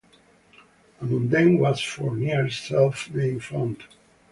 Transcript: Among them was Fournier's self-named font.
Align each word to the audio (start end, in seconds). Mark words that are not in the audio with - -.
Among 0.99 1.29
them 1.29 1.59
was 1.59 1.79
Fournier's 1.79 2.57
self-named 2.57 3.43
font. 3.43 3.81